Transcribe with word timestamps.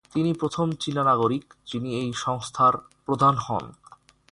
তিনি 0.13 0.31
প্রথম 0.33 0.67
চীনা 0.71 1.03
নাগরিক 1.03 1.45
যিনি 1.65 1.89
এই 1.95 2.09
সংস্থার 2.15 2.73
প্রধান 3.05 3.35
হন। 3.35 3.65